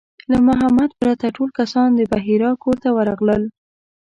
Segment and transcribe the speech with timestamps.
[0.31, 3.43] له محمد پرته ټول کسان د بحیرا کور ته ورغلل.